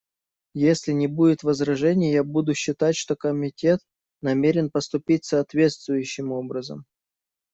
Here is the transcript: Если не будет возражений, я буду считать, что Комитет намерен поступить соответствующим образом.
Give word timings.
Если 0.55 0.93
не 0.93 1.05
будет 1.05 1.43
возражений, 1.43 2.11
я 2.11 2.23
буду 2.23 2.55
считать, 2.55 2.95
что 2.95 3.15
Комитет 3.15 3.81
намерен 4.23 4.71
поступить 4.71 5.25
соответствующим 5.25 6.31
образом. 6.31 6.87